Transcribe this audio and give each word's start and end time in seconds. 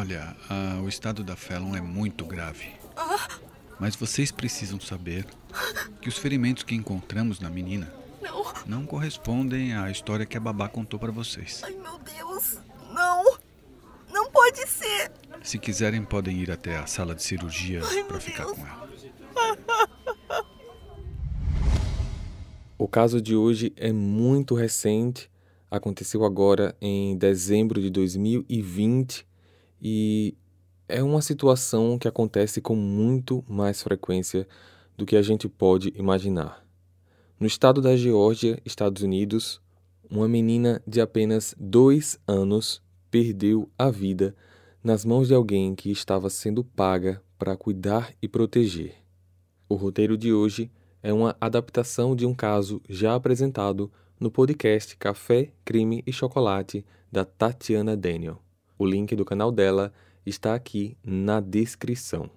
Olha, 0.00 0.34
o 0.82 0.88
estado 0.88 1.22
da 1.22 1.36
Fallon 1.36 1.76
é 1.76 1.80
muito 1.82 2.24
grave. 2.24 2.72
Mas 3.78 3.94
vocês 3.94 4.32
precisam 4.32 4.80
saber 4.80 5.26
que 6.00 6.08
os 6.08 6.16
ferimentos 6.16 6.62
que 6.62 6.74
encontramos 6.74 7.38
na 7.38 7.50
menina 7.50 7.92
não, 8.22 8.54
não 8.64 8.86
correspondem 8.86 9.74
à 9.74 9.90
história 9.90 10.24
que 10.24 10.38
a 10.38 10.40
babá 10.40 10.70
contou 10.70 10.98
para 10.98 11.12
vocês. 11.12 11.60
Ai, 11.62 11.74
meu 11.74 11.98
Deus. 11.98 12.60
Não. 12.94 13.36
Não 14.10 14.30
pode 14.30 14.66
ser. 14.66 15.12
Se 15.42 15.58
quiserem, 15.58 16.02
podem 16.02 16.38
ir 16.38 16.50
até 16.50 16.78
a 16.78 16.86
sala 16.86 17.14
de 17.14 17.22
cirurgia 17.22 17.82
para 18.08 18.18
ficar 18.18 18.46
Deus. 18.46 18.56
com 18.56 18.66
ela. 18.66 18.88
O 22.78 22.88
caso 22.88 23.20
de 23.20 23.36
hoje 23.36 23.70
é 23.76 23.92
muito 23.92 24.54
recente, 24.54 25.30
aconteceu 25.70 26.24
agora 26.24 26.74
em 26.80 27.18
dezembro 27.18 27.82
de 27.82 27.90
2020 27.90 29.28
e 29.80 30.36
é 30.88 31.02
uma 31.02 31.22
situação 31.22 31.98
que 31.98 32.08
acontece 32.08 32.60
com 32.60 32.74
muito 32.74 33.44
mais 33.48 33.82
frequência 33.82 34.46
do 34.96 35.06
que 35.06 35.16
a 35.16 35.22
gente 35.22 35.48
pode 35.48 35.92
imaginar. 35.96 36.66
No 37.38 37.46
estado 37.46 37.80
da 37.80 37.96
Geórgia, 37.96 38.60
Estados 38.64 39.02
Unidos, 39.02 39.60
uma 40.10 40.28
menina 40.28 40.82
de 40.86 41.00
apenas 41.00 41.54
dois 41.58 42.18
anos 42.26 42.82
perdeu 43.10 43.70
a 43.78 43.90
vida 43.90 44.34
nas 44.82 45.04
mãos 45.04 45.28
de 45.28 45.34
alguém 45.34 45.74
que 45.74 45.90
estava 45.90 46.28
sendo 46.28 46.64
paga 46.64 47.22
para 47.38 47.56
cuidar 47.56 48.12
e 48.20 48.28
proteger. 48.28 48.94
O 49.68 49.74
roteiro 49.74 50.18
de 50.18 50.32
hoje 50.32 50.70
é 51.02 51.12
uma 51.12 51.36
adaptação 51.40 52.14
de 52.14 52.26
um 52.26 52.34
caso 52.34 52.82
já 52.88 53.14
apresentado 53.14 53.90
no 54.18 54.30
podcast 54.30 54.96
Café, 54.96 55.52
Crime 55.64 56.02
e 56.06 56.12
Chocolate 56.12 56.84
da 57.10 57.24
Tatiana 57.24 57.96
Daniel. 57.96 58.42
O 58.80 58.86
link 58.86 59.14
do 59.14 59.26
canal 59.26 59.52
dela 59.52 59.92
está 60.24 60.54
aqui 60.54 60.96
na 61.04 61.38
descrição. 61.38 62.30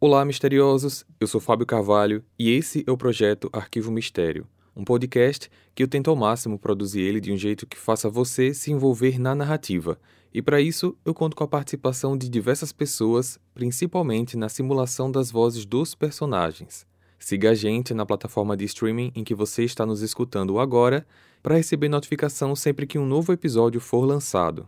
Olá, 0.00 0.24
misteriosos! 0.24 1.04
Eu 1.20 1.26
sou 1.26 1.38
Fábio 1.38 1.66
Carvalho 1.66 2.24
e 2.38 2.50
esse 2.50 2.82
é 2.86 2.90
o 2.90 2.96
projeto 2.96 3.50
Arquivo 3.52 3.92
Mistério, 3.92 4.46
um 4.74 4.82
podcast 4.82 5.50
que 5.74 5.82
eu 5.82 5.86
tento 5.86 6.08
ao 6.08 6.16
máximo 6.16 6.58
produzir 6.58 7.02
ele 7.02 7.20
de 7.20 7.30
um 7.30 7.36
jeito 7.36 7.66
que 7.66 7.76
faça 7.76 8.08
você 8.08 8.54
se 8.54 8.72
envolver 8.72 9.18
na 9.18 9.34
narrativa. 9.34 10.00
E 10.32 10.40
para 10.40 10.62
isso, 10.62 10.96
eu 11.04 11.12
conto 11.12 11.36
com 11.36 11.44
a 11.44 11.48
participação 11.48 12.16
de 12.16 12.30
diversas 12.30 12.72
pessoas, 12.72 13.38
principalmente 13.52 14.34
na 14.34 14.48
simulação 14.48 15.12
das 15.12 15.30
vozes 15.30 15.66
dos 15.66 15.94
personagens. 15.94 16.86
Siga 17.18 17.50
a 17.50 17.54
gente 17.54 17.92
na 17.92 18.06
plataforma 18.06 18.56
de 18.56 18.64
streaming 18.64 19.12
em 19.14 19.22
que 19.22 19.34
você 19.34 19.62
está 19.62 19.84
nos 19.84 20.00
escutando 20.00 20.58
agora 20.58 21.06
para 21.42 21.56
receber 21.56 21.90
notificação 21.90 22.56
sempre 22.56 22.86
que 22.86 22.98
um 22.98 23.04
novo 23.04 23.30
episódio 23.30 23.78
for 23.78 24.06
lançado. 24.06 24.66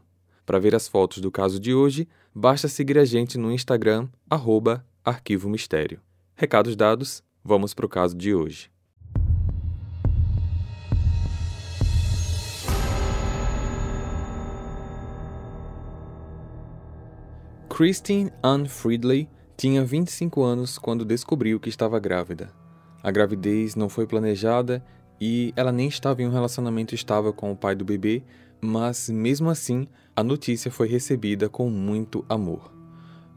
Para 0.48 0.58
ver 0.58 0.74
as 0.74 0.88
fotos 0.88 1.18
do 1.18 1.30
caso 1.30 1.60
de 1.60 1.74
hoje, 1.74 2.08
basta 2.34 2.68
seguir 2.68 2.96
a 2.96 3.04
gente 3.04 3.36
no 3.36 3.52
Instagram, 3.52 4.08
arroba 4.30 4.82
Arquivo 5.04 5.46
Mistério. 5.46 6.00
Recados 6.34 6.74
dados, 6.74 7.22
vamos 7.44 7.74
para 7.74 7.84
o 7.84 7.88
caso 7.88 8.16
de 8.16 8.34
hoje. 8.34 8.70
Christine 17.68 18.32
Ann 18.42 18.64
Friedley 18.64 19.28
tinha 19.54 19.84
25 19.84 20.42
anos 20.42 20.78
quando 20.78 21.04
descobriu 21.04 21.60
que 21.60 21.68
estava 21.68 22.00
grávida. 22.00 22.50
A 23.02 23.10
gravidez 23.10 23.74
não 23.74 23.90
foi 23.90 24.06
planejada 24.06 24.82
e 25.20 25.52
ela 25.54 25.72
nem 25.72 25.88
estava 25.88 26.22
em 26.22 26.26
um 26.26 26.32
relacionamento 26.32 26.94
estável 26.94 27.34
com 27.34 27.52
o 27.52 27.56
pai 27.56 27.74
do 27.74 27.84
bebê, 27.84 28.22
mas 28.60 29.08
mesmo 29.08 29.50
assim 29.50 29.86
a 30.14 30.22
notícia 30.22 30.70
foi 30.70 30.88
recebida 30.88 31.48
com 31.48 31.70
muito 31.70 32.24
amor. 32.28 32.72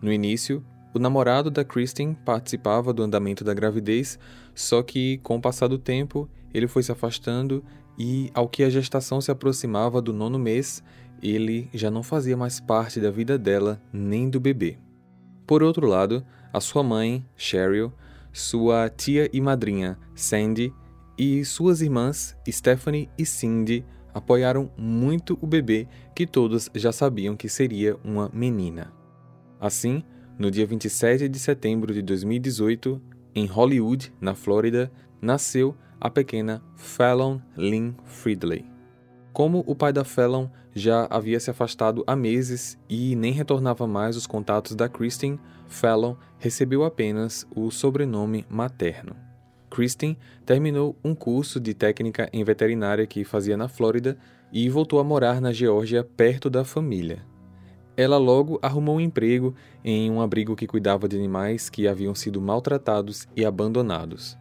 No 0.01 0.11
início, 0.11 0.63
o 0.93 0.99
namorado 0.99 1.51
da 1.51 1.63
Kristen 1.63 2.13
participava 2.13 2.91
do 2.91 3.03
andamento 3.03 3.43
da 3.43 3.53
gravidez, 3.53 4.17
só 4.53 4.81
que, 4.81 5.19
com 5.19 5.37
o 5.37 5.41
passar 5.41 5.67
do 5.67 5.77
tempo, 5.77 6.29
ele 6.53 6.67
foi 6.67 6.83
se 6.83 6.91
afastando 6.91 7.63
e, 7.97 8.29
ao 8.33 8.49
que 8.49 8.63
a 8.63 8.69
gestação 8.69 9.21
se 9.21 9.31
aproximava 9.31 10.01
do 10.01 10.11
nono 10.11 10.39
mês, 10.39 10.83
ele 11.21 11.69
já 11.73 11.91
não 11.91 12.01
fazia 12.01 12.35
mais 12.35 12.59
parte 12.59 12.99
da 12.99 13.11
vida 13.11 13.37
dela 13.37 13.81
nem 13.93 14.29
do 14.29 14.39
bebê. 14.39 14.77
Por 15.45 15.61
outro 15.61 15.87
lado, 15.87 16.25
a 16.51 16.59
sua 16.59 16.83
mãe, 16.83 17.25
Cheryl, 17.37 17.93
sua 18.33 18.89
tia 18.89 19.29
e 19.31 19.39
madrinha, 19.39 19.97
Sandy, 20.15 20.73
e 21.17 21.45
suas 21.45 21.81
irmãs, 21.81 22.35
Stephanie 22.49 23.09
e 23.17 23.25
Cindy, 23.25 23.85
apoiaram 24.13 24.71
muito 24.77 25.37
o 25.41 25.47
bebê, 25.47 25.87
que 26.15 26.25
todos 26.27 26.69
já 26.75 26.91
sabiam 26.91 27.35
que 27.35 27.49
seria 27.49 27.97
uma 28.03 28.29
menina. 28.33 28.91
Assim, 29.59 30.03
no 30.37 30.49
dia 30.49 30.65
27 30.65 31.29
de 31.29 31.39
setembro 31.39 31.93
de 31.93 32.01
2018, 32.01 33.01
em 33.35 33.45
Hollywood, 33.45 34.13
na 34.19 34.35
Flórida, 34.35 34.91
nasceu 35.21 35.75
a 35.99 36.09
pequena 36.09 36.61
Fallon 36.75 37.39
Lynn 37.55 37.93
Friedley. 38.05 38.65
Como 39.31 39.63
o 39.65 39.75
pai 39.75 39.93
da 39.93 40.03
Fallon 40.03 40.49
já 40.73 41.07
havia 41.09 41.39
se 41.39 41.49
afastado 41.49 42.03
há 42.07 42.15
meses 42.15 42.77
e 42.89 43.15
nem 43.15 43.31
retornava 43.31 43.87
mais 43.87 44.17
os 44.17 44.27
contatos 44.27 44.75
da 44.75 44.89
Kristen, 44.89 45.39
Fallon 45.67 46.15
recebeu 46.37 46.83
apenas 46.83 47.47
o 47.55 47.71
sobrenome 47.71 48.45
materno. 48.49 49.15
Kristen 49.71 50.17
terminou 50.45 50.95
um 51.03 51.15
curso 51.15 51.59
de 51.59 51.73
técnica 51.73 52.29
em 52.33 52.43
veterinária 52.43 53.07
que 53.07 53.23
fazia 53.23 53.55
na 53.55 53.69
Flórida 53.69 54.17
e 54.51 54.69
voltou 54.69 54.99
a 54.99 55.03
morar 55.03 55.39
na 55.39 55.53
Geórgia 55.53 56.03
perto 56.03 56.49
da 56.49 56.65
família. 56.65 57.25
Ela 57.95 58.17
logo 58.17 58.59
arrumou 58.61 58.97
um 58.97 59.01
emprego 59.01 59.55
em 59.83 60.11
um 60.11 60.21
abrigo 60.21 60.55
que 60.55 60.67
cuidava 60.67 61.07
de 61.07 61.15
animais 61.15 61.69
que 61.69 61.87
haviam 61.87 62.13
sido 62.13 62.41
maltratados 62.41 63.27
e 63.35 63.45
abandonados. 63.45 64.37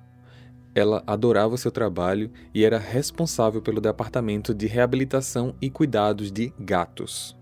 Ela 0.74 1.02
adorava 1.06 1.56
seu 1.56 1.70
trabalho 1.70 2.30
e 2.54 2.64
era 2.64 2.78
responsável 2.78 3.62
pelo 3.62 3.80
departamento 3.80 4.54
de 4.54 4.66
reabilitação 4.66 5.54
e 5.60 5.70
cuidados 5.70 6.30
de 6.30 6.52
gatos. 6.58 7.36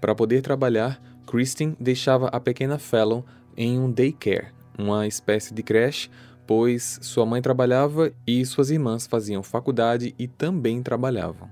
Para 0.00 0.14
poder 0.14 0.42
trabalhar, 0.42 1.00
Christine 1.26 1.76
deixava 1.78 2.28
a 2.28 2.40
pequena 2.40 2.78
Fallon 2.78 3.22
em 3.56 3.78
um 3.78 3.90
daycare, 3.90 4.48
uma 4.78 5.06
espécie 5.06 5.52
de 5.52 5.62
creche, 5.62 6.10
pois 6.50 6.98
sua 7.00 7.24
mãe 7.24 7.40
trabalhava 7.40 8.12
e 8.26 8.44
suas 8.44 8.72
irmãs 8.72 9.06
faziam 9.06 9.40
faculdade 9.40 10.16
e 10.18 10.26
também 10.26 10.82
trabalhavam. 10.82 11.48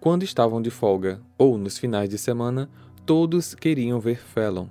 Quando 0.00 0.22
estavam 0.22 0.62
de 0.62 0.70
folga 0.70 1.20
ou 1.36 1.58
nos 1.58 1.76
finais 1.76 2.08
de 2.08 2.16
semana, 2.16 2.70
todos 3.04 3.54
queriam 3.54 4.00
ver 4.00 4.18
Fallon. 4.18 4.68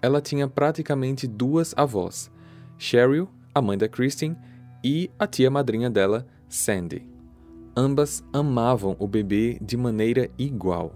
Ela 0.00 0.20
tinha 0.20 0.46
praticamente 0.46 1.26
duas 1.26 1.74
avós, 1.76 2.30
Cheryl, 2.78 3.28
a 3.52 3.60
mãe 3.60 3.76
da 3.76 3.88
Christine, 3.88 4.36
e 4.84 5.10
a 5.18 5.26
tia 5.26 5.50
madrinha 5.50 5.90
dela, 5.90 6.24
Sandy. 6.48 7.04
Ambas 7.76 8.22
amavam 8.32 8.94
o 9.00 9.08
bebê 9.08 9.58
de 9.60 9.76
maneira 9.76 10.30
igual. 10.38 10.94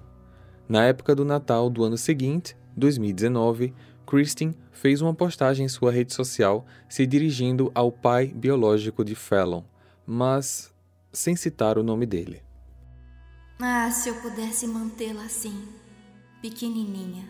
Na 0.69 0.85
época 0.85 1.13
do 1.13 1.25
Natal 1.25 1.69
do 1.69 1.83
ano 1.83 1.99
seguinte, 1.99 2.57
2019, 2.77 3.75
Christine 4.07 4.57
fez 4.73 5.01
uma 5.01 5.15
postagem 5.15 5.67
em 5.67 5.69
sua 5.69 5.93
rede 5.93 6.13
social 6.13 6.67
se 6.89 7.07
dirigindo 7.07 7.71
ao 7.75 7.93
pai 7.93 8.27
biológico 8.29 9.05
de 9.05 9.15
Fallon, 9.15 9.63
mas 10.07 10.73
sem 11.13 11.37
citar 11.37 11.79
o 11.79 11.83
nome 11.83 12.07
dele. 12.07 12.43
Ah, 13.61 13.91
se 13.91 14.09
eu 14.09 14.15
pudesse 14.23 14.67
mantê-la 14.67 15.25
assim, 15.25 15.69
pequenininha. 16.41 17.29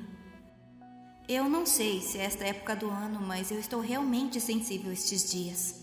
Eu 1.29 1.49
não 1.49 1.67
sei 1.67 2.01
se 2.01 2.19
é 2.19 2.25
esta 2.25 2.45
época 2.45 2.75
do 2.75 2.89
ano, 2.89 3.21
mas 3.21 3.51
eu 3.51 3.59
estou 3.59 3.81
realmente 3.81 4.41
sensível 4.41 4.93
estes 4.93 5.31
dias. 5.31 5.75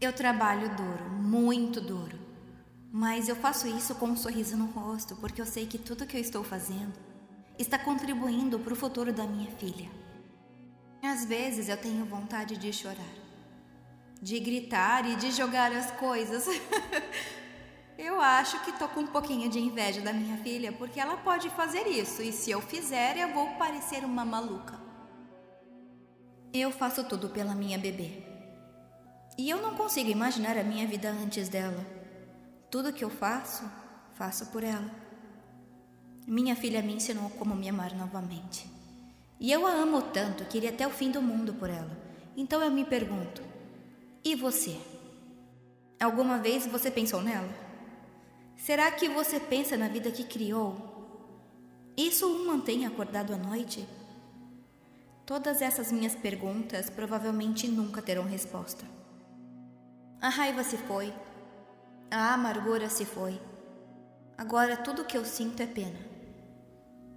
Eu 0.00 0.12
trabalho 0.12 0.74
duro, 0.74 1.10
muito 1.10 1.80
duro. 1.80 2.18
Mas 2.90 3.28
eu 3.28 3.36
faço 3.36 3.66
isso 3.68 3.94
com 3.94 4.06
um 4.06 4.16
sorriso 4.16 4.56
no 4.56 4.66
rosto, 4.66 5.16
porque 5.16 5.40
eu 5.40 5.46
sei 5.46 5.66
que 5.66 5.78
tudo 5.78 6.06
que 6.06 6.16
eu 6.16 6.20
estou 6.20 6.44
fazendo 6.44 7.11
está 7.58 7.78
contribuindo 7.78 8.58
para 8.58 8.72
o 8.72 8.76
futuro 8.76 9.12
da 9.12 9.24
minha 9.24 9.50
filha. 9.52 9.90
Às 11.02 11.24
vezes 11.24 11.68
eu 11.68 11.76
tenho 11.76 12.04
vontade 12.04 12.56
de 12.56 12.72
chorar, 12.72 13.14
de 14.20 14.38
gritar 14.38 15.04
e 15.08 15.16
de 15.16 15.32
jogar 15.32 15.72
as 15.72 15.90
coisas. 15.92 16.46
Eu 17.98 18.20
acho 18.20 18.64
que 18.64 18.72
tô 18.72 18.88
com 18.88 19.00
um 19.00 19.06
pouquinho 19.06 19.48
de 19.48 19.60
inveja 19.60 20.00
da 20.00 20.12
minha 20.12 20.36
filha, 20.38 20.72
porque 20.72 20.98
ela 20.98 21.16
pode 21.18 21.48
fazer 21.50 21.86
isso, 21.86 22.22
e 22.22 22.32
se 22.32 22.50
eu 22.50 22.60
fizer, 22.60 23.16
eu 23.16 23.32
vou 23.32 23.46
parecer 23.50 24.04
uma 24.04 24.24
maluca. 24.24 24.80
Eu 26.52 26.72
faço 26.72 27.04
tudo 27.04 27.28
pela 27.28 27.54
minha 27.54 27.78
bebê. 27.78 28.24
E 29.38 29.48
eu 29.48 29.62
não 29.62 29.76
consigo 29.76 30.10
imaginar 30.10 30.56
a 30.56 30.64
minha 30.64 30.86
vida 30.86 31.10
antes 31.10 31.48
dela. 31.48 31.86
Tudo 32.70 32.92
que 32.92 33.04
eu 33.04 33.10
faço, 33.10 33.70
faço 34.14 34.46
por 34.46 34.64
ela. 34.64 35.01
Minha 36.26 36.54
filha 36.54 36.82
me 36.82 36.94
ensinou 36.94 37.30
como 37.30 37.54
me 37.54 37.68
amar 37.68 37.94
novamente. 37.96 38.70
E 39.40 39.50
eu 39.50 39.66
a 39.66 39.72
amo 39.72 40.02
tanto 40.02 40.44
que 40.44 40.56
iria 40.56 40.70
até 40.70 40.86
o 40.86 40.90
fim 40.90 41.10
do 41.10 41.20
mundo 41.20 41.54
por 41.54 41.68
ela. 41.68 41.90
Então 42.36 42.62
eu 42.62 42.70
me 42.70 42.84
pergunto: 42.84 43.42
e 44.24 44.36
você? 44.36 44.78
Alguma 46.00 46.38
vez 46.38 46.64
você 46.66 46.92
pensou 46.92 47.20
nela? 47.20 47.52
Será 48.56 48.90
que 48.92 49.08
você 49.08 49.40
pensa 49.40 49.76
na 49.76 49.88
vida 49.88 50.12
que 50.12 50.22
criou? 50.22 50.76
Isso 51.96 52.26
o 52.26 52.46
mantém 52.46 52.86
acordado 52.86 53.34
à 53.34 53.36
noite? 53.36 53.84
Todas 55.26 55.60
essas 55.60 55.90
minhas 55.90 56.14
perguntas 56.14 56.88
provavelmente 56.88 57.66
nunca 57.66 58.00
terão 58.00 58.24
resposta. 58.24 58.84
A 60.20 60.28
raiva 60.28 60.62
se 60.62 60.76
foi, 60.76 61.12
a 62.08 62.32
amargura 62.34 62.88
se 62.88 63.04
foi. 63.04 63.40
Agora 64.38 64.76
tudo 64.76 65.04
que 65.04 65.18
eu 65.18 65.24
sinto 65.24 65.60
é 65.60 65.66
pena. 65.66 66.11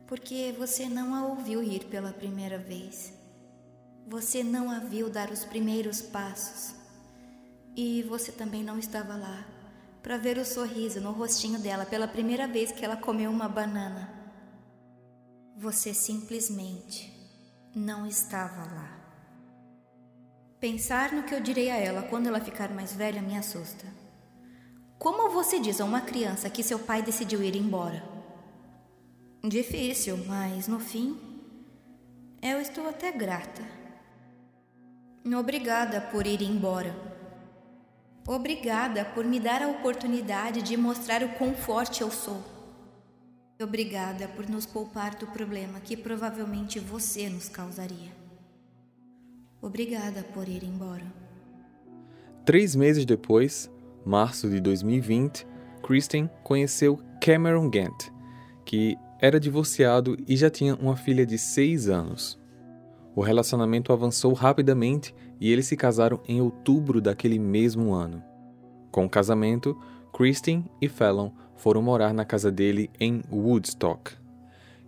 Porque 0.08 0.54
você 0.58 0.88
não 0.88 1.16
a 1.16 1.26
ouviu 1.26 1.62
rir 1.62 1.86
pela 1.86 2.14
primeira 2.14 2.58
vez. 2.58 3.14
Você 4.08 4.44
não 4.44 4.70
a 4.70 4.80
viu 4.80 5.10
dar 5.10 5.32
os 5.32 5.44
primeiros 5.44 6.02
passos. 6.02 6.76
E 7.76 8.04
você 8.04 8.32
também 8.32 8.64
não 8.64 8.78
estava 8.78 9.16
lá 9.16 9.46
para 10.06 10.18
ver 10.18 10.38
o 10.38 10.46
sorriso 10.46 11.02
no 11.02 11.12
rostinho 11.12 11.58
dela 11.58 11.84
pela 11.84 12.08
primeira 12.08 12.48
vez 12.48 12.72
que 12.72 12.86
ela 12.86 12.96
comeu 12.96 13.32
uma 13.32 13.50
banana. 13.50 14.08
Você 15.58 15.96
simplesmente 15.96 17.12
não 17.76 18.06
estava 18.06 18.62
lá. 18.72 19.00
Pensar 20.60 21.12
no 21.12 21.24
que 21.24 21.34
eu 21.34 21.42
direi 21.42 21.72
a 21.72 21.78
ela 21.78 22.04
quando 22.04 22.28
ela 22.28 22.40
ficar 22.40 22.70
mais 22.70 22.94
velha 22.94 23.22
me 23.22 23.36
assusta. 23.36 23.88
Como 25.00 25.30
você 25.32 25.60
diz 25.60 25.82
a 25.82 25.86
uma 25.86 26.02
criança 26.02 26.52
que 26.52 26.62
seu 26.62 26.78
pai 26.78 27.02
decidiu 27.02 27.42
ir 27.44 27.56
embora? 27.56 28.15
Difícil, 29.48 30.18
mas 30.26 30.68
no 30.68 30.80
fim, 30.80 31.16
eu 32.42 32.60
estou 32.60 32.90
até 32.90 33.12
grata. 33.12 33.62
Obrigada 35.38 36.02
por 36.02 36.26
ir 36.26 36.42
embora. 36.42 36.96
Obrigada 38.28 39.06
por 39.06 39.24
me 39.24 39.40
dar 39.40 39.62
a 39.62 39.68
oportunidade 39.68 40.64
de 40.64 40.76
mostrar 40.76 41.22
o 41.22 41.30
quão 41.30 41.54
forte 41.54 42.02
eu 42.02 42.10
sou. 42.10 42.44
Obrigada 43.62 44.28
por 44.30 44.50
nos 44.50 44.66
poupar 44.66 45.14
do 45.16 45.28
problema 45.28 45.80
que 45.80 45.96
provavelmente 45.96 46.80
você 46.80 47.30
nos 47.30 47.48
causaria. 47.48 48.12
Obrigada 49.62 50.24
por 50.24 50.50
ir 50.50 50.64
embora. 50.64 51.06
Três 52.44 52.76
meses 52.76 53.06
depois, 53.06 53.70
março 54.04 54.50
de 54.50 54.60
2020, 54.60 55.46
Kristen 55.84 56.28
conheceu 56.44 57.00
Cameron 57.22 57.70
Gant, 57.70 58.12
que 58.66 58.98
era 59.20 59.40
divorciado 59.40 60.18
e 60.28 60.36
já 60.36 60.50
tinha 60.50 60.76
uma 60.76 60.96
filha 60.96 61.26
de 61.26 61.38
seis 61.38 61.90
anos. 61.90 62.40
O 63.16 63.22
relacionamento 63.22 63.94
avançou 63.94 64.34
rapidamente 64.34 65.16
e 65.40 65.52
eles 65.52 65.68
se 65.68 65.78
casaram 65.78 66.20
em 66.28 66.42
outubro 66.42 67.00
daquele 67.00 67.40
mesmo 67.40 67.94
ano. 67.94 68.22
Com 68.92 69.06
o 69.06 69.10
casamento, 69.10 69.78
Kristen 70.14 70.66
e 70.82 70.88
Fallon 70.88 71.32
foram 71.56 71.82
morar 71.82 72.14
na 72.14 72.26
casa 72.26 72.52
dele 72.52 72.90
em 73.00 73.22
Woodstock. 73.32 74.12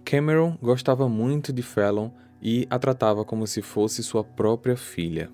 Cameron 0.04 0.58
gostava 0.62 1.08
muito 1.10 1.52
de 1.52 1.62
Fallon 1.62 2.10
e 2.42 2.68
a 2.70 2.78
tratava 2.78 3.26
como 3.26 3.48
se 3.48 3.62
fosse 3.62 4.04
sua 4.04 4.24
própria 4.24 4.78
filha. 4.78 5.30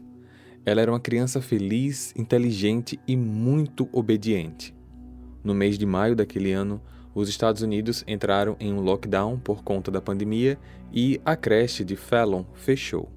Ela 0.66 0.82
era 0.82 0.92
uma 0.92 1.00
criança 1.00 1.42
feliz, 1.42 2.14
inteligente 2.16 3.00
e 3.08 3.16
muito 3.16 3.90
obediente. 3.92 4.74
No 5.44 5.54
mês 5.54 5.78
de 5.78 5.86
maio 5.86 6.16
daquele 6.16 6.52
ano, 6.54 6.82
os 7.14 7.30
Estados 7.30 7.62
Unidos 7.62 8.04
entraram 8.08 8.56
em 8.60 8.74
um 8.74 8.82
lockdown 8.82 9.38
por 9.38 9.64
conta 9.64 9.92
da 9.92 10.02
pandemia 10.02 10.58
e 10.92 11.22
a 11.24 11.36
creche 11.36 11.84
de 11.84 11.96
Fallon 11.96 12.44
fechou. 12.54 13.10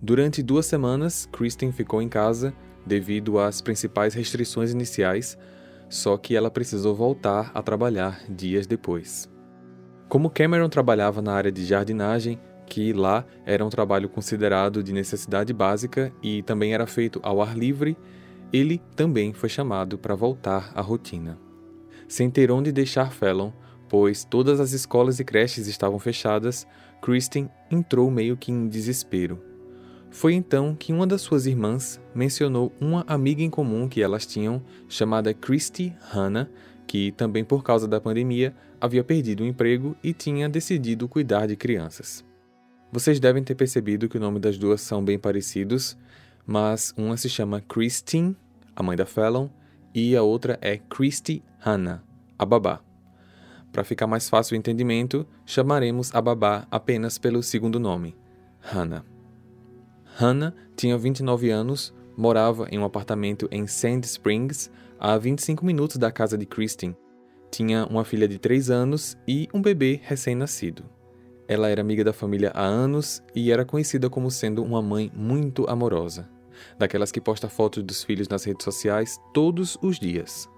Durante 0.00 0.42
duas 0.42 0.66
semanas, 0.66 1.28
Kristen 1.30 1.72
ficou 1.72 2.00
em 2.00 2.08
casa 2.08 2.54
devido 2.86 3.38
às 3.38 3.60
principais 3.60 4.14
restrições 4.14 4.72
iniciais, 4.72 5.36
só 5.88 6.16
que 6.16 6.34
ela 6.34 6.50
precisou 6.50 6.94
voltar 6.94 7.50
a 7.52 7.62
trabalhar 7.62 8.22
dias 8.28 8.66
depois. 8.66 9.28
Como 10.08 10.30
Cameron 10.30 10.68
trabalhava 10.68 11.20
na 11.20 11.32
área 11.32 11.52
de 11.52 11.64
jardinagem, 11.64 12.40
que 12.66 12.92
lá 12.92 13.24
era 13.44 13.64
um 13.64 13.68
trabalho 13.68 14.08
considerado 14.08 14.82
de 14.82 14.92
necessidade 14.92 15.52
básica 15.52 16.12
e 16.22 16.42
também 16.42 16.72
era 16.72 16.86
feito 16.86 17.20
ao 17.22 17.42
ar 17.42 17.56
livre, 17.56 17.96
ele 18.52 18.80
também 18.96 19.32
foi 19.32 19.48
chamado 19.48 19.98
para 19.98 20.14
voltar 20.14 20.72
à 20.74 20.80
rotina. 20.80 21.49
Sem 22.10 22.28
ter 22.28 22.50
onde 22.50 22.72
deixar 22.72 23.12
Fallon, 23.12 23.52
pois 23.88 24.24
todas 24.24 24.58
as 24.58 24.72
escolas 24.72 25.20
e 25.20 25.24
creches 25.24 25.68
estavam 25.68 25.96
fechadas, 25.96 26.66
Kristen 27.00 27.48
entrou 27.70 28.10
meio 28.10 28.36
que 28.36 28.50
em 28.50 28.66
desespero. 28.66 29.40
Foi 30.10 30.34
então 30.34 30.74
que 30.74 30.92
uma 30.92 31.06
das 31.06 31.20
suas 31.20 31.46
irmãs 31.46 32.00
mencionou 32.12 32.72
uma 32.80 33.04
amiga 33.06 33.42
em 33.42 33.48
comum 33.48 33.88
que 33.88 34.02
elas 34.02 34.26
tinham, 34.26 34.60
chamada 34.88 35.32
Christy 35.32 35.94
Hannah, 36.00 36.50
que 36.84 37.12
também 37.12 37.44
por 37.44 37.62
causa 37.62 37.86
da 37.86 38.00
pandemia 38.00 38.56
havia 38.80 39.04
perdido 39.04 39.44
o 39.44 39.46
emprego 39.46 39.96
e 40.02 40.12
tinha 40.12 40.48
decidido 40.48 41.06
cuidar 41.06 41.46
de 41.46 41.54
crianças. 41.54 42.24
Vocês 42.90 43.20
devem 43.20 43.44
ter 43.44 43.54
percebido 43.54 44.08
que 44.08 44.16
o 44.16 44.20
nome 44.20 44.40
das 44.40 44.58
duas 44.58 44.80
são 44.80 45.04
bem 45.04 45.16
parecidos, 45.16 45.96
mas 46.44 46.92
uma 46.96 47.16
se 47.16 47.28
chama 47.28 47.60
Christine, 47.60 48.36
a 48.74 48.82
mãe 48.82 48.96
da 48.96 49.06
Fallon, 49.06 49.48
e 49.94 50.16
a 50.16 50.22
outra 50.24 50.58
é 50.60 50.76
Christy 50.76 51.40
Hannah, 51.62 52.02
a 52.38 52.46
babá. 52.46 52.80
Para 53.70 53.84
ficar 53.84 54.06
mais 54.06 54.30
fácil 54.30 54.54
o 54.54 54.58
entendimento, 54.58 55.26
chamaremos 55.44 56.14
a 56.14 56.20
babá 56.20 56.66
apenas 56.70 57.18
pelo 57.18 57.42
segundo 57.42 57.78
nome, 57.78 58.16
Hannah. 58.60 59.04
Hannah 60.16 60.54
tinha 60.74 60.96
29 60.96 61.50
anos, 61.50 61.94
morava 62.16 62.66
em 62.70 62.78
um 62.78 62.84
apartamento 62.84 63.46
em 63.52 63.66
Sand 63.66 64.00
Springs, 64.04 64.70
a 64.98 65.18
25 65.18 65.64
minutos 65.64 65.98
da 65.98 66.10
casa 66.10 66.38
de 66.38 66.46
Christine. 66.46 66.96
Tinha 67.50 67.84
uma 67.84 68.06
filha 68.06 68.26
de 68.26 68.38
3 68.38 68.70
anos 68.70 69.18
e 69.28 69.46
um 69.52 69.60
bebê 69.60 70.00
recém-nascido. 70.02 70.84
Ela 71.46 71.68
era 71.68 71.82
amiga 71.82 72.02
da 72.02 72.12
família 72.12 72.52
há 72.54 72.64
anos 72.64 73.22
e 73.34 73.52
era 73.52 73.66
conhecida 73.66 74.08
como 74.08 74.30
sendo 74.30 74.62
uma 74.64 74.80
mãe 74.80 75.12
muito 75.14 75.68
amorosa, 75.68 76.26
daquelas 76.78 77.12
que 77.12 77.20
posta 77.20 77.50
fotos 77.50 77.82
dos 77.82 78.02
filhos 78.02 78.28
nas 78.28 78.44
redes 78.44 78.64
sociais 78.64 79.20
todos 79.34 79.76
os 79.82 79.98
dias. 79.98 80.48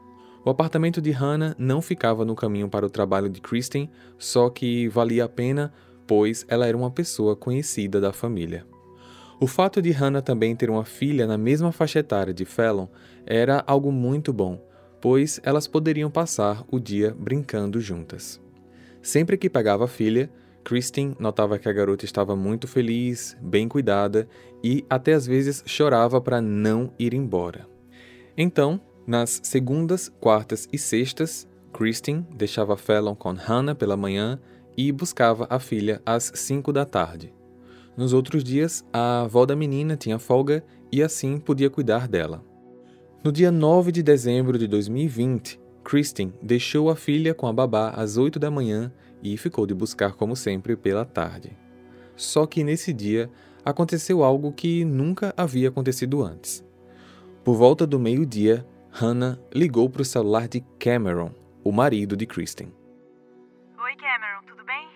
O 0.45 0.51
apartamento 0.51 1.01
de 1.01 1.13
Hannah 1.13 1.55
não 1.57 1.81
ficava 1.81 2.25
no 2.25 2.35
caminho 2.35 2.69
para 2.69 2.85
o 2.85 2.91
trabalho 2.91 3.29
de 3.29 3.41
Kristen, 3.41 3.89
só 4.19 4.51
que 4.51 4.89
valia 4.89 5.25
a 5.25 5.29
pena, 5.29 5.73
pois 6.07 6.45
ela 6.49 6.67
era 6.67 6.77
uma 6.77 6.91
pessoa 6.91 7.37
conhecida 7.37 8.01
da 8.01 8.13
família. 8.13 8.67
O 9.39 9.47
fato 9.47 9.81
de 9.81 9.91
Hannah 9.91 10.23
também 10.23 10.55
ter 10.57 10.69
uma 10.69 10.85
filha 10.85 11.27
na 11.27 11.39
mesma 11.39 11.71
faixa 11.71 12.01
etária 12.01 12.35
de 12.35 12.45
Fallon 12.45 12.87
era 13.25 13.63
algo 13.67 13.93
muito 13.93 14.33
bom, 14.33 14.61
pois 15.01 15.41
elas 15.45 15.69
poderiam 15.69 16.11
passar 16.11 16.65
o 16.71 16.79
dia 16.79 17.15
brincando 17.17 17.81
juntas. 17.81 18.41
Sempre 19.01 19.37
que 19.37 19.51
pegava 19.51 19.85
a 19.85 19.89
filha, 19.89 20.31
Christine 20.65 21.17
notava 21.19 21.59
que 21.59 21.69
a 21.69 21.73
garota 21.73 22.05
estava 22.05 22.37
muito 22.37 22.67
feliz, 22.69 23.37
bem 23.41 23.69
cuidada 23.69 24.29
e 24.63 24.85
até 24.89 25.13
às 25.13 25.27
vezes 25.27 25.63
chorava 25.67 26.21
para 26.21 26.41
não 26.41 26.93
ir 26.99 27.15
embora. 27.15 27.67
Então, 28.37 28.81
nas 29.07 29.41
segundas, 29.43 30.11
quartas 30.21 30.69
e 30.73 30.79
sextas, 30.79 31.49
Christine 31.73 32.27
deixava 32.35 32.77
Fallon 32.77 33.15
com 33.15 33.33
Hannah 33.33 33.75
pela 33.75 33.97
manhã 33.97 34.39
e 34.77 34.93
buscava 34.93 35.47
a 35.51 35.59
filha 35.59 36.01
às 36.07 36.31
cinco 36.35 36.73
da 36.73 36.85
tarde. 36.85 37.35
Nos 37.97 38.13
outros 38.13 38.43
dias, 38.43 38.85
a 38.93 39.23
avó 39.23 39.45
da 39.45 39.57
menina 39.57 39.97
tinha 39.97 40.19
folga 40.19 40.65
e 40.91 41.03
assim 41.03 41.39
podia 41.39 41.69
cuidar 41.69 42.09
dela. 42.09 42.45
No 43.25 43.31
dia 43.31 43.51
9 43.51 43.93
de 43.93 44.03
dezembro 44.03 44.59
de 44.59 44.67
2020, 44.67 45.61
Christine 45.85 46.33
deixou 46.43 46.91
a 46.91 46.97
filha 46.97 47.35
com 47.35 47.47
a 47.47 47.53
babá 47.53 47.91
às 47.91 48.17
8 48.17 48.39
da 48.39 48.51
manhã 48.51 48.93
e 49.23 49.37
ficou 49.37 49.67
de 49.67 49.75
buscar, 49.75 50.15
como 50.15 50.35
sempre, 50.35 50.77
pela 50.77 51.05
tarde. 51.05 51.57
Só 52.17 52.47
que 52.47 52.65
nesse 52.65 52.93
dia 52.93 53.31
aconteceu 53.65 54.25
algo 54.25 54.53
que 54.53 54.85
nunca 54.85 55.33
havia 55.37 55.69
acontecido 55.69 56.23
antes. 56.23 56.65
Por 57.45 57.57
volta 57.57 57.87
do 57.87 57.99
meio-dia, 57.99 58.67
Hannah 58.95 59.39
ligou 59.55 59.89
para 59.89 60.03
o 60.03 60.05
celular 60.05 60.47
de 60.47 60.61
Cameron, 60.79 61.33
o 61.65 61.73
marido 61.73 62.15
de 62.15 62.27
Kristen. 62.27 62.69
Oi, 63.79 63.97
Cameron, 63.97 64.43
tudo 64.45 64.63
bem? 64.65 64.87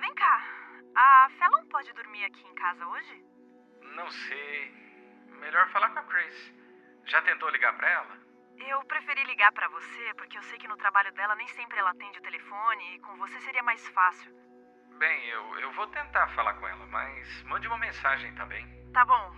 Vem 0.00 0.14
cá, 0.14 0.46
a 0.94 1.28
Fallon 1.36 1.66
pode 1.66 1.92
dormir 1.94 2.24
aqui 2.24 2.46
em 2.46 2.54
casa 2.54 2.86
hoje? 2.86 3.24
Não 3.96 4.08
sei. 4.08 4.70
Melhor 5.40 5.68
falar 5.70 5.90
com 5.90 5.98
a 5.98 6.02
Chris. 6.04 6.54
Já 7.06 7.20
tentou 7.22 7.48
ligar 7.48 7.76
para 7.76 7.90
ela? 7.90 8.18
Eu 8.68 8.84
preferi 8.84 9.24
ligar 9.24 9.50
para 9.50 9.68
você 9.68 10.14
porque 10.16 10.38
eu 10.38 10.42
sei 10.44 10.56
que 10.58 10.68
no 10.68 10.76
trabalho 10.76 11.12
dela 11.12 11.34
nem 11.34 11.48
sempre 11.48 11.80
ela 11.80 11.90
atende 11.90 12.20
o 12.20 12.22
telefone 12.22 12.94
e 12.94 13.00
com 13.00 13.16
você 13.16 13.40
seria 13.40 13.64
mais 13.64 13.86
fácil. 13.88 14.32
Bem, 14.98 15.28
eu, 15.28 15.58
eu 15.58 15.72
vou 15.72 15.88
tentar 15.88 16.28
falar 16.36 16.54
com 16.54 16.68
ela, 16.68 16.86
mas 16.86 17.42
mande 17.42 17.66
uma 17.66 17.78
mensagem 17.78 18.32
também. 18.36 18.64
Tá 18.92 19.04
bom. 19.04 19.32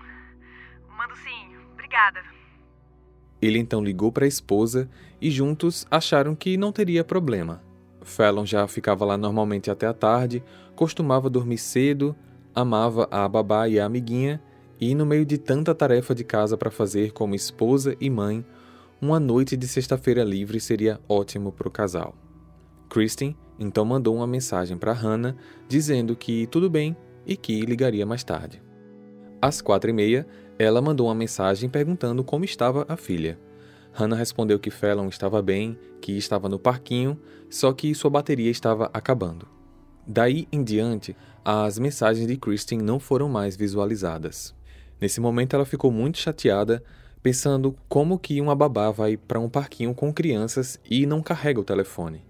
Mando 0.88 1.16
sim. 1.16 1.56
Obrigada. 1.72 2.22
Ele 3.40 3.58
então 3.58 3.82
ligou 3.82 4.10
para 4.10 4.24
a 4.24 4.28
esposa 4.28 4.88
e 5.20 5.30
juntos 5.30 5.86
acharam 5.90 6.34
que 6.34 6.56
não 6.56 6.72
teria 6.72 7.04
problema. 7.04 7.62
Fallon 8.02 8.44
já 8.44 8.66
ficava 8.68 9.04
lá 9.04 9.16
normalmente 9.16 9.70
até 9.70 9.86
a 9.86 9.94
tarde, 9.94 10.42
costumava 10.76 11.30
dormir 11.30 11.58
cedo, 11.58 12.14
amava 12.54 13.08
a 13.10 13.28
babá 13.28 13.68
e 13.68 13.80
a 13.80 13.86
amiguinha, 13.86 14.42
e 14.80 14.94
no 14.94 15.06
meio 15.06 15.24
de 15.24 15.38
tanta 15.38 15.74
tarefa 15.74 16.14
de 16.14 16.24
casa 16.24 16.56
para 16.56 16.70
fazer 16.70 17.12
como 17.12 17.34
esposa 17.34 17.96
e 18.00 18.10
mãe, 18.10 18.44
uma 19.00 19.18
noite 19.18 19.56
de 19.56 19.66
sexta-feira 19.66 20.22
livre 20.22 20.60
seria 20.60 21.00
ótimo 21.08 21.52
para 21.52 21.68
o 21.68 21.70
casal. 21.70 22.14
Kristen 22.88 23.36
então 23.58 23.84
mandou 23.84 24.16
uma 24.16 24.26
mensagem 24.26 24.76
para 24.76 24.92
Hannah 24.92 25.36
dizendo 25.68 26.16
que 26.16 26.46
tudo 26.48 26.68
bem 26.68 26.96
e 27.26 27.36
que 27.36 27.60
ligaria 27.62 28.04
mais 28.04 28.24
tarde. 28.24 28.62
Às 29.40 29.60
quatro 29.60 29.90
e 29.90 29.92
meia, 29.92 30.26
ela 30.58 30.80
mandou 30.80 31.08
uma 31.08 31.14
mensagem 31.14 31.68
perguntando 31.68 32.22
como 32.22 32.44
estava 32.44 32.84
a 32.88 32.96
filha. 32.96 33.38
Hannah 33.92 34.16
respondeu 34.16 34.58
que 34.58 34.70
Fallon 34.70 35.08
estava 35.08 35.40
bem, 35.40 35.78
que 36.00 36.12
estava 36.12 36.48
no 36.48 36.58
parquinho, 36.58 37.18
só 37.48 37.72
que 37.72 37.94
sua 37.94 38.10
bateria 38.10 38.50
estava 38.50 38.90
acabando. 38.92 39.46
Daí 40.06 40.46
em 40.52 40.62
diante, 40.62 41.16
as 41.44 41.78
mensagens 41.78 42.26
de 42.26 42.36
Kristen 42.36 42.78
não 42.78 42.98
foram 42.98 43.28
mais 43.28 43.56
visualizadas. 43.56 44.54
Nesse 45.00 45.20
momento, 45.20 45.54
ela 45.54 45.64
ficou 45.64 45.90
muito 45.90 46.18
chateada, 46.18 46.82
pensando 47.22 47.76
como 47.88 48.18
que 48.18 48.40
uma 48.40 48.54
babá 48.54 48.90
vai 48.90 49.16
para 49.16 49.40
um 49.40 49.48
parquinho 49.48 49.94
com 49.94 50.12
crianças 50.12 50.78
e 50.88 51.06
não 51.06 51.22
carrega 51.22 51.60
o 51.60 51.64
telefone. 51.64 52.24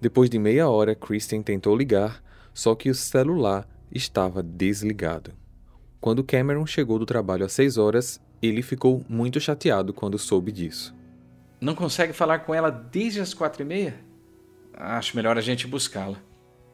Depois 0.00 0.30
de 0.30 0.38
meia 0.38 0.68
hora, 0.68 0.94
Kristen 0.94 1.42
tentou 1.42 1.76
ligar, 1.76 2.22
só 2.54 2.74
que 2.74 2.90
o 2.90 2.94
celular 2.94 3.66
estava 3.90 4.42
desligado. 4.42 5.32
Quando 6.00 6.24
Cameron 6.24 6.66
chegou 6.66 6.98
do 6.98 7.06
trabalho 7.06 7.44
às 7.44 7.52
seis 7.52 7.76
horas, 7.78 8.20
ele 8.42 8.62
ficou 8.62 9.04
muito 9.08 9.40
chateado 9.40 9.92
quando 9.92 10.18
soube 10.18 10.52
disso. 10.52 10.94
Não 11.60 11.74
consegue 11.74 12.12
falar 12.12 12.40
com 12.40 12.54
ela 12.54 12.70
desde 12.70 13.20
as 13.20 13.32
quatro 13.32 13.62
e 13.62 13.64
meia? 13.64 13.98
Acho 14.74 15.16
melhor 15.16 15.38
a 15.38 15.40
gente 15.40 15.66
buscá-la. 15.66 16.20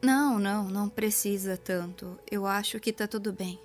Não, 0.02 0.38
não, 0.38 0.69
não 0.69 0.88
precisa 0.88 1.57
tanto. 1.57 2.19
Eu 2.31 2.47
acho 2.47 2.81
que 2.81 2.93
tá 2.93 3.07
tudo 3.07 3.33
bem. 3.33 3.59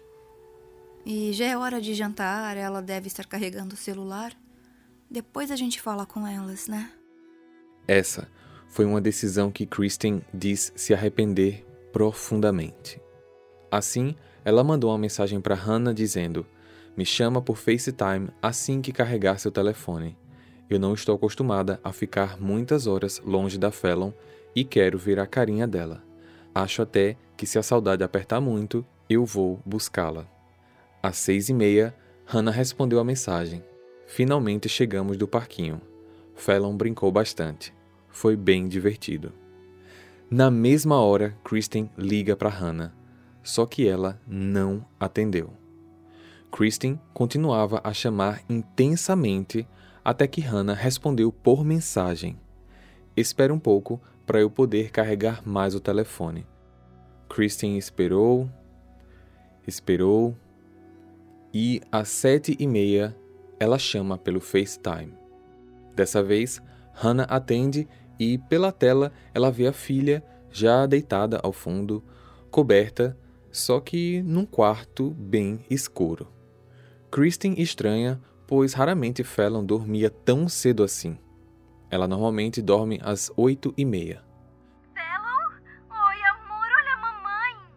E 1.04 1.34
já 1.34 1.46
é 1.46 1.58
hora 1.58 1.82
de 1.82 1.94
jantar, 1.94 2.56
ela 2.56 2.82
deve 2.82 3.08
estar 3.08 3.26
carregando 3.26 3.74
o 3.74 3.78
celular. 3.78 4.34
Depois 5.10 5.50
a 5.50 5.56
gente 5.56 5.82
fala 5.82 6.06
com 6.06 6.28
elas, 6.28 6.68
né? 6.68 6.92
Essa 7.88 8.28
foi 8.68 8.86
uma 8.86 9.02
decisão 9.02 9.50
que 9.50 9.66
Kristen 9.66 10.22
diz 10.34 10.72
se 10.76 10.94
arrepender 10.94 11.66
profundamente. 11.92 13.02
Assim, 13.72 14.16
ela 14.48 14.64
mandou 14.64 14.92
uma 14.92 14.98
mensagem 14.98 15.42
para 15.42 15.56
Hannah 15.56 15.94
dizendo: 15.94 16.46
Me 16.96 17.06
chama 17.06 17.42
por 17.42 17.58
FaceTime 17.58 18.30
assim 18.42 18.82
que 18.82 18.94
carregar 18.94 19.38
seu 19.40 19.52
telefone. 19.52 20.18
Eu 20.70 20.80
não 20.80 20.94
estou 20.94 21.14
acostumada 21.18 21.82
a 21.84 21.92
ficar 21.92 22.40
muitas 22.40 22.88
horas 22.88 23.22
longe 23.26 23.58
da 23.58 23.72
Fallon 23.72 24.14
e 24.56 24.64
quero 24.64 24.98
ver 24.98 25.20
a 25.20 25.28
carinha 25.28 25.68
dela. 25.68 26.02
Acho 26.56 26.82
até 26.82 27.18
que 27.36 27.46
se 27.46 27.60
a 27.60 27.62
saudade 27.62 28.06
apertar 28.06 28.40
muito, 28.40 28.86
eu 29.10 29.26
vou 29.26 29.60
buscá-la. 29.66 30.26
Às 31.04 31.18
seis 31.18 31.50
e 31.50 31.54
meia, 31.54 31.94
Hannah 32.26 32.50
respondeu 32.50 33.02
a 33.02 33.04
mensagem. 33.04 33.62
Finalmente 34.06 34.70
chegamos 34.70 35.18
do 35.18 35.28
parquinho. 35.28 35.82
Fallon 36.36 36.74
brincou 36.78 37.12
bastante. 37.12 37.74
Foi 38.08 38.38
bem 38.38 38.70
divertido. 38.70 39.34
Na 40.32 40.50
mesma 40.50 41.02
hora, 41.02 41.38
Kristen 41.44 41.90
liga 41.98 42.34
para 42.34 42.50
Hannah, 42.50 42.94
só 43.48 43.66
que 43.66 43.88
ela 43.88 44.20
não 44.28 44.86
atendeu. 45.00 45.54
Kristen 46.52 47.00
continuava 47.14 47.80
a 47.82 47.94
chamar 47.94 48.44
intensamente 48.50 49.66
até 50.04 50.28
que 50.28 50.42
Hannah 50.42 50.74
respondeu 50.74 51.32
por 51.32 51.64
mensagem. 51.64 52.38
Espera 53.16 53.54
um 53.54 53.60
pouco 53.60 54.02
para 54.26 54.42
eu 54.42 54.50
poder 54.50 54.92
carregar 54.92 55.42
mais 55.48 55.74
o 55.74 55.80
telefone. 55.80 56.46
Kristen 57.30 57.78
esperou, 57.78 58.50
esperou, 59.66 60.36
e 61.54 61.82
às 61.90 62.10
sete 62.10 62.54
e 62.60 62.68
meia 62.68 63.16
ela 63.58 63.80
chama 63.80 64.18
pelo 64.18 64.42
FaceTime. 64.42 65.14
Dessa 65.96 66.22
vez, 66.22 66.62
Hannah 66.92 67.24
atende 67.24 67.88
e, 68.20 68.38
pela 68.38 68.74
tela, 68.74 69.12
ela 69.34 69.50
vê 69.50 69.68
a 69.68 69.74
filha 69.74 70.22
já 70.52 70.86
deitada 70.86 71.40
ao 71.42 71.54
fundo, 71.54 72.04
coberta, 72.52 73.18
só 73.52 73.80
que 73.80 74.22
num 74.24 74.46
quarto 74.46 75.12
bem 75.12 75.66
escuro. 75.70 76.28
Kristen 77.12 77.56
estranha, 77.62 78.22
pois 78.46 78.74
raramente 78.74 79.24
Fallon 79.24 79.64
dormia 79.66 80.10
tão 80.10 80.48
cedo 80.48 80.84
assim. 80.84 81.18
Ela 81.90 82.08
normalmente 82.08 82.62
dorme 82.62 83.00
às 83.02 83.32
oito 83.38 83.74
e 83.78 83.86
meia. 83.86 84.24
Fallon? 84.94 85.56
Oi, 85.90 86.22
amor, 86.32 86.68
olha 86.78 86.94
a 86.94 86.98
mamãe. 86.98 87.70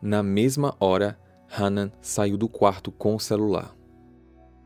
Na 0.00 0.22
mesma 0.22 0.76
hora, 0.78 1.18
Hannah 1.48 1.90
saiu 2.00 2.38
do 2.38 2.48
quarto 2.48 2.92
com 2.92 3.16
o 3.16 3.20
celular. 3.20 3.74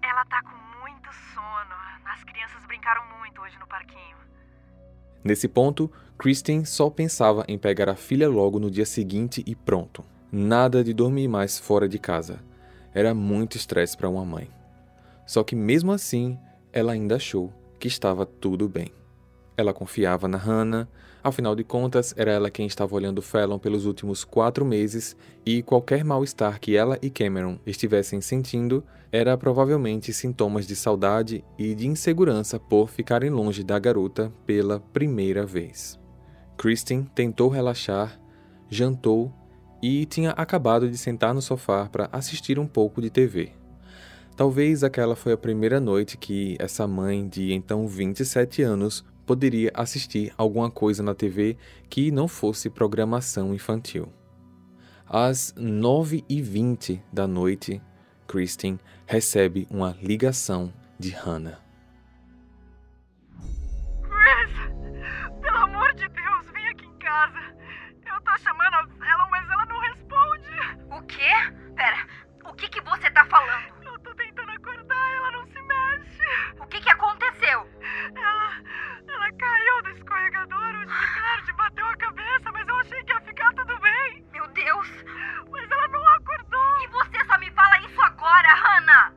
Ela 0.03 0.25
tá 0.27 0.43
com 0.43 0.81
muito 0.83 1.11
sono. 1.35 1.75
As 2.05 2.23
crianças 2.25 2.65
brincaram 2.67 3.03
muito 3.19 3.41
hoje 3.41 3.59
no 3.59 3.67
parquinho. 3.67 4.17
Nesse 5.25 5.49
ponto, 5.49 5.91
Kristen 6.19 6.67
só 6.67 6.91
pensava 6.91 7.45
em 7.49 7.59
pegar 7.59 7.89
a 7.89 7.97
filha 7.97 8.29
logo 8.29 8.59
no 8.61 8.71
dia 8.71 8.85
seguinte 8.85 9.43
e 9.47 9.55
pronto. 9.55 10.05
Nada 10.37 10.83
de 10.83 10.93
dormir 10.93 11.29
mais 11.29 11.61
fora 11.61 11.89
de 11.89 11.97
casa. 11.97 12.41
Era 12.93 13.15
muito 13.15 13.57
estresse 13.57 13.97
para 13.97 14.09
uma 14.09 14.25
mãe. 14.25 14.51
Só 15.25 15.45
que 15.45 15.55
mesmo 15.55 15.93
assim, 15.93 16.37
ela 16.73 16.91
ainda 16.91 17.15
achou 17.15 17.53
que 17.79 17.87
estava 17.87 18.27
tudo 18.27 18.69
bem. 18.69 18.91
Ela 19.57 19.73
confiava 19.73 20.27
na 20.27 20.37
Hannah, 20.37 20.89
afinal 21.23 21.55
de 21.55 21.63
contas, 21.63 22.13
era 22.17 22.33
ela 22.33 22.51
quem 22.51 22.67
estava 22.67 22.97
olhando 22.97 23.23
Fallon 23.23 23.61
pelos 23.61 23.87
últimos 23.87 24.25
quatro 24.25 24.65
meses 24.65 25.17
e 25.47 25.63
qualquer 25.63 26.05
mal-estar 26.05 26.59
que 26.59 26.77
ela 26.77 26.99
e 27.01 27.11
Cameron 27.11 27.57
estivessem 27.65 28.21
sentindo 28.21 28.83
era 29.13 29.39
provavelmente 29.39 30.13
sintomas 30.13 30.67
de 30.67 30.75
saudade 30.75 31.45
e 31.57 31.77
de 31.77 31.87
insegurança 31.87 32.59
por 32.59 32.91
ficarem 32.91 33.31
longe 33.31 33.63
da 33.63 33.79
garota 33.79 34.33
pela 34.45 34.81
primeira 34.81 35.47
vez. 35.47 35.97
Kristen 36.57 37.05
tentou 37.15 37.49
relaxar, 37.49 38.19
jantou 38.69 39.33
e 39.87 40.07
tinha 40.07 40.31
acabado 40.31 40.89
de 40.89 40.97
sentar 40.97 41.35
no 41.35 41.43
sofá 41.43 41.91
para 41.93 42.09
assistir 42.11 42.59
um 42.59 42.67
pouco 42.67 43.03
de 43.03 43.11
TV. 43.11 43.53
Talvez 44.35 44.83
aquela 44.83 45.15
foi 45.15 45.35
a 45.35 45.37
primeira 45.37 45.79
noite 45.79 46.17
que 46.17 46.57
essa 46.59 46.89
mãe 46.89 47.29
de 47.29 47.53
então 47.53 47.87
27 47.87 48.63
anos 48.63 49.05
poderia 49.27 49.71
assistir 49.75 50.33
alguma 50.39 50.71
coisa 50.71 51.03
na 51.03 51.15
TV 51.15 51.59
que 51.91 52.11
não 52.11 52.27
fosse 52.27 52.71
programação 52.71 53.55
infantil. 53.55 54.09
Às 55.07 55.53
9h20 55.53 57.03
da 57.13 57.27
noite, 57.27 57.83
Kristen 58.27 58.81
recebe 59.05 59.69
uma 59.71 59.95
ligação 60.01 60.73
de 60.99 61.11
Hannah. 61.11 61.64
Deus! 84.65 84.89
Mas 85.51 85.71
ela 85.71 85.89
não 85.89 86.07
acordou. 86.09 86.83
E 86.83 86.89
você 86.89 87.25
só 87.27 87.39
me 87.39 87.51
fala 87.51 87.79
isso 87.81 88.01
agora, 88.01 88.49
Hannah! 88.55 89.13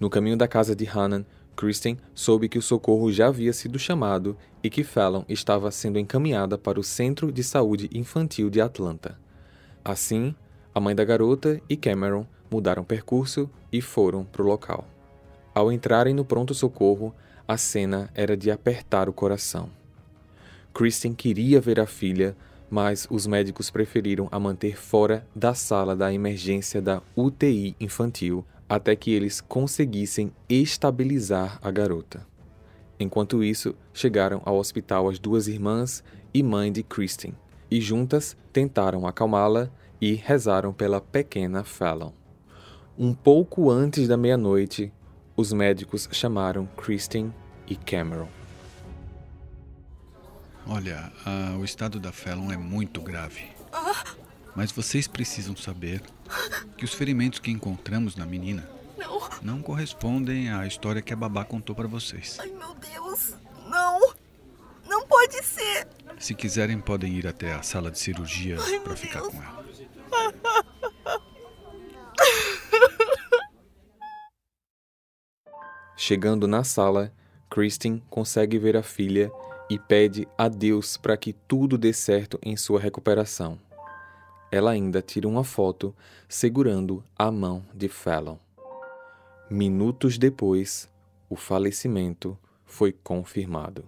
No 0.00 0.10
caminho 0.10 0.36
da 0.36 0.48
casa 0.48 0.74
de 0.74 0.84
Hannah, 0.84 1.24
Kristen 1.56 1.96
soube 2.12 2.48
que 2.48 2.58
o 2.58 2.62
socorro 2.62 3.10
já 3.12 3.28
havia 3.28 3.52
sido 3.52 3.78
chamado 3.78 4.36
e 4.62 4.68
que 4.68 4.84
Fallon 4.84 5.24
estava 5.28 5.70
sendo 5.70 5.98
encaminhada 5.98 6.58
para 6.58 6.78
o 6.78 6.82
Centro 6.82 7.30
de 7.30 7.42
Saúde 7.42 7.88
Infantil 7.94 8.50
de 8.50 8.60
Atlanta. 8.60 9.18
Assim, 9.84 10.34
a 10.74 10.80
mãe 10.80 10.94
da 10.94 11.04
garota 11.04 11.60
e 11.68 11.76
Cameron 11.76 12.26
mudaram 12.50 12.84
percurso 12.84 13.48
e 13.72 13.80
foram 13.80 14.24
para 14.24 14.42
o 14.42 14.46
local. 14.46 14.86
Ao 15.54 15.72
entrarem 15.72 16.12
no 16.12 16.24
pronto-socorro, 16.24 17.14
a 17.48 17.56
cena 17.56 18.10
era 18.14 18.36
de 18.36 18.50
apertar 18.50 19.08
o 19.08 19.12
coração. 19.12 19.70
Kristen 20.74 21.14
queria 21.14 21.58
ver 21.60 21.80
a 21.80 21.86
filha, 21.86 22.36
mas 22.70 23.06
os 23.10 23.26
médicos 23.26 23.70
preferiram 23.70 24.28
a 24.30 24.38
manter 24.38 24.76
fora 24.76 25.26
da 25.34 25.54
sala 25.54 25.94
da 25.94 26.12
emergência 26.12 26.82
da 26.82 27.02
UTI 27.14 27.76
infantil 27.80 28.44
até 28.68 28.96
que 28.96 29.12
eles 29.12 29.40
conseguissem 29.40 30.32
estabilizar 30.48 31.58
a 31.62 31.70
garota. 31.70 32.26
Enquanto 32.98 33.44
isso, 33.44 33.74
chegaram 33.92 34.40
ao 34.44 34.56
hospital 34.56 35.08
as 35.08 35.18
duas 35.18 35.46
irmãs 35.46 36.02
e 36.32 36.42
mãe 36.42 36.72
de 36.72 36.82
Kristen, 36.82 37.34
e 37.70 37.80
juntas 37.80 38.36
tentaram 38.52 39.06
acalmá-la 39.06 39.70
e 40.00 40.14
rezaram 40.14 40.72
pela 40.72 41.00
pequena 41.00 41.62
Fallon. 41.62 42.12
Um 42.98 43.12
pouco 43.12 43.70
antes 43.70 44.08
da 44.08 44.16
meia-noite, 44.16 44.92
os 45.36 45.52
médicos 45.52 46.08
chamaram 46.10 46.66
Kristen 46.76 47.32
e 47.68 47.76
Cameron. 47.76 48.35
Olha, 50.68 51.12
ah, 51.24 51.56
o 51.58 51.64
estado 51.64 52.00
da 52.00 52.10
Fallon 52.12 52.50
é 52.50 52.56
muito 52.56 53.00
grave. 53.00 53.48
Mas 54.54 54.72
vocês 54.72 55.06
precisam 55.06 55.54
saber 55.56 56.02
que 56.76 56.84
os 56.84 56.92
ferimentos 56.92 57.38
que 57.38 57.50
encontramos 57.50 58.16
na 58.16 58.26
menina 58.26 58.68
Não. 58.96 59.28
não 59.42 59.62
correspondem 59.62 60.50
à 60.50 60.66
história 60.66 61.02
que 61.02 61.12
a 61.12 61.16
babá 61.16 61.44
contou 61.44 61.74
para 61.76 61.86
vocês. 61.86 62.38
Ai, 62.40 62.48
meu 62.48 62.74
Deus. 62.74 63.34
Não. 63.68 64.14
Não 64.88 65.06
pode 65.06 65.42
ser. 65.44 65.86
Se 66.18 66.34
quiserem, 66.34 66.80
podem 66.80 67.12
ir 67.12 67.26
até 67.26 67.52
a 67.52 67.62
sala 67.62 67.90
de 67.90 67.98
cirurgia 67.98 68.56
para 68.82 68.96
ficar 68.96 69.20
com 69.22 69.42
ela. 69.42 69.64
Chegando 75.96 76.46
na 76.46 76.62
sala, 76.62 77.12
Kristen 77.50 78.02
consegue 78.10 78.58
ver 78.58 78.76
a 78.76 78.82
filha 78.82 79.30
e 79.68 79.78
pede 79.78 80.28
a 80.38 80.48
Deus 80.48 80.96
para 80.96 81.16
que 81.16 81.32
tudo 81.32 81.76
dê 81.76 81.92
certo 81.92 82.38
em 82.42 82.56
sua 82.56 82.80
recuperação. 82.80 83.58
Ela 84.50 84.70
ainda 84.70 85.02
tira 85.02 85.26
uma 85.26 85.42
foto 85.42 85.94
segurando 86.28 87.02
a 87.18 87.30
mão 87.30 87.64
de 87.74 87.88
Fallon. 87.88 88.36
Minutos 89.50 90.18
depois, 90.18 90.88
o 91.28 91.36
falecimento 91.36 92.38
foi 92.64 92.92
confirmado. 92.92 93.84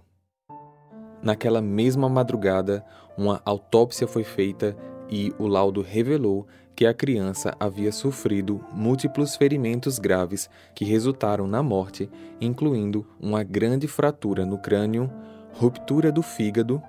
Naquela 1.21 1.61
mesma 1.61 2.07
madrugada, 2.07 2.85
uma 3.17 3.41
autópsia 3.43 4.07
foi 4.07 4.23
feita 4.23 4.75
e 5.09 5.33
o 5.37 5.47
laudo 5.47 5.81
revelou 5.81 6.47
que 6.75 6.85
a 6.85 6.93
criança 6.93 7.53
havia 7.59 7.91
sofrido 7.91 8.63
múltiplos 8.71 9.35
ferimentos 9.35 9.99
graves 9.99 10.49
que 10.73 10.85
resultaram 10.85 11.45
na 11.45 11.61
morte, 11.61 12.09
incluindo 12.39 13.05
uma 13.19 13.43
grande 13.43 13.85
fratura 13.85 14.45
no 14.45 14.57
crânio, 14.57 15.11
ruptura 15.53 16.11
do 16.11 16.21
fígado, 16.21 16.81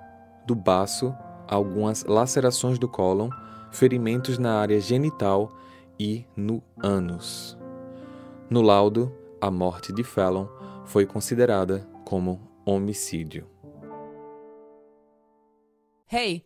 do 0.45 0.55
baço, 0.55 1.15
algumas 1.47 2.03
lacerações 2.05 2.79
do 2.79 2.87
cólon, 2.87 3.29
ferimentos 3.71 4.37
na 4.37 4.59
área 4.59 4.79
genital 4.79 5.51
e 5.99 6.25
no 6.35 6.61
ânus. 6.81 7.57
No 8.49 8.61
laudo, 8.61 9.15
a 9.39 9.49
morte 9.49 9.93
de 9.93 10.03
Fallon 10.03 10.47
foi 10.85 11.05
considerada 11.05 11.87
como 12.03 12.41
homicídio. 12.65 13.47
Hey, 16.11 16.45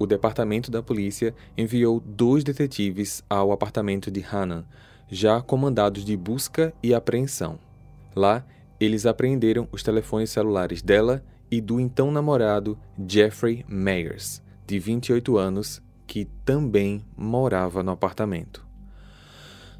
O 0.00 0.06
departamento 0.06 0.70
da 0.70 0.82
polícia 0.82 1.34
enviou 1.58 2.00
dois 2.00 2.42
detetives 2.42 3.22
ao 3.28 3.52
apartamento 3.52 4.10
de 4.10 4.20
Hannah, 4.20 4.64
já 5.10 5.42
comandados 5.42 6.06
de 6.06 6.16
busca 6.16 6.72
e 6.82 6.94
apreensão. 6.94 7.58
Lá, 8.16 8.42
eles 8.80 9.04
apreenderam 9.04 9.68
os 9.70 9.82
telefones 9.82 10.30
celulares 10.30 10.80
dela 10.80 11.22
e 11.50 11.60
do 11.60 11.78
então 11.78 12.10
namorado 12.10 12.78
Jeffrey 13.06 13.62
Meyers, 13.68 14.42
de 14.66 14.78
28 14.78 15.36
anos, 15.36 15.82
que 16.06 16.24
também 16.46 17.04
morava 17.14 17.82
no 17.82 17.90
apartamento. 17.90 18.66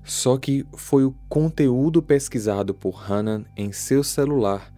Só 0.04 0.36
que 0.36 0.66
foi 0.74 1.02
o 1.02 1.14
conteúdo 1.30 2.02
pesquisado 2.02 2.74
por 2.74 2.90
Hannah 2.90 3.46
em 3.56 3.72
seu 3.72 4.04
celular 4.04 4.70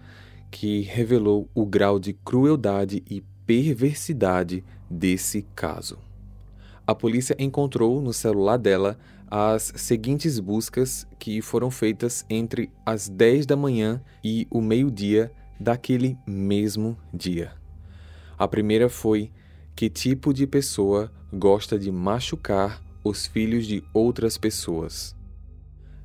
que 0.52 0.82
revelou 0.82 1.48
o 1.54 1.64
grau 1.64 1.98
de 1.98 2.12
crueldade 2.12 3.02
e 3.10 3.24
perversidade 3.46 4.64
desse 4.90 5.42
caso. 5.54 5.98
A 6.86 6.94
polícia 6.94 7.36
encontrou 7.38 8.00
no 8.00 8.12
celular 8.12 8.56
dela 8.56 8.98
as 9.30 9.72
seguintes 9.76 10.38
buscas 10.38 11.06
que 11.18 11.40
foram 11.40 11.70
feitas 11.70 12.24
entre 12.28 12.70
as 12.84 13.08
10 13.08 13.46
da 13.46 13.56
manhã 13.56 14.02
e 14.22 14.46
o 14.50 14.60
meio-dia 14.60 15.32
daquele 15.58 16.18
mesmo 16.26 16.98
dia. 17.14 17.52
A 18.36 18.46
primeira 18.46 18.88
foi: 18.88 19.30
que 19.74 19.88
tipo 19.88 20.34
de 20.34 20.46
pessoa 20.46 21.10
gosta 21.32 21.78
de 21.78 21.90
machucar 21.90 22.82
os 23.02 23.26
filhos 23.26 23.66
de 23.66 23.82
outras 23.94 24.36
pessoas? 24.36 25.16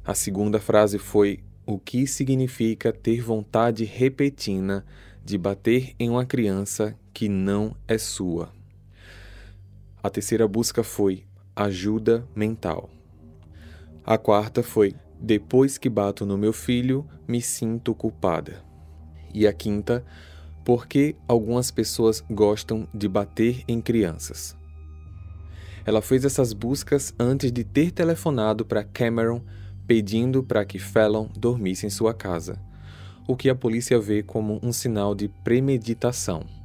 A 0.06 0.14
segunda 0.14 0.60
frase 0.60 0.98
foi: 0.98 1.44
o 1.66 1.78
que 1.78 2.08
significa 2.08 2.94
ter 2.94 3.22
vontade 3.22 3.84
repentina 3.84 4.86
de 5.26 5.38
bater 5.38 5.94
em 6.00 6.10
uma 6.10 6.26
criança 6.26 6.98
que 7.18 7.28
não 7.28 7.76
é 7.88 7.98
sua? 7.98 8.54
A 10.04 10.08
terceira 10.08 10.48
busca 10.48 10.84
foi 10.84 11.24
ajuda 11.56 12.24
mental. 12.36 12.92
A 14.06 14.20
quarta 14.20 14.62
foi 14.62 14.94
depois 15.20 15.80
que 15.80 15.90
bato 15.90 16.28
no 16.28 16.38
meu 16.38 16.54
filho, 16.54 17.08
me 17.28 17.42
sinto 17.42 17.96
culpada. 17.96 18.64
E 19.34 19.48
a 19.48 19.52
quinta, 19.52 20.06
porque 20.64 21.16
algumas 21.28 21.72
pessoas 21.72 22.24
gostam 22.30 22.88
de 22.94 23.08
bater 23.08 23.64
em 23.68 23.82
crianças. 23.82 24.56
Ela 25.88 26.04
fez 26.04 26.24
essas 26.24 26.54
buscas 26.54 27.16
antes 27.18 27.52
de 27.52 27.64
ter 27.64 27.90
telefonado 27.90 28.64
para 28.64 28.84
Cameron 28.84 29.42
pedindo 29.88 30.44
para 30.44 30.64
que 30.64 30.78
Fallon 30.78 31.30
dormisse 31.36 31.88
em 31.88 31.90
sua 31.90 32.14
casa, 32.14 32.62
o 33.28 33.36
que 33.36 33.50
a 33.50 33.56
polícia 33.56 34.00
vê 34.00 34.22
como 34.22 34.60
um 34.62 34.72
sinal 34.72 35.16
de 35.16 35.28
premeditação. 35.28 36.57